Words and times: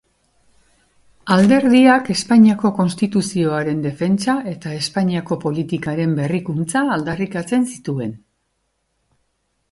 Alderdiak 1.33 2.07
Espainiako 2.13 2.71
Konstituzioaren 2.77 3.83
defentsa 3.83 4.35
eta 4.53 4.71
Espainiako 4.77 5.37
politikaren 5.43 6.15
berrikuntza 6.21 6.83
aldarrikatzen 6.97 7.69
zituen. 7.75 8.17